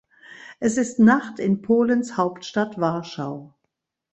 Es 0.59 0.77
ist 0.77 0.97
Nacht 0.97 1.37
in 1.37 1.61
Polens 1.61 2.17
Hauptstadt 2.17 2.79
Warschau. 2.81 3.53